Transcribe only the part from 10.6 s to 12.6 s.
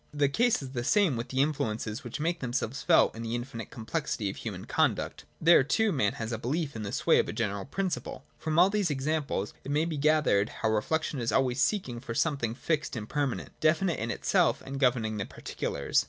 how reflection is always seeking for something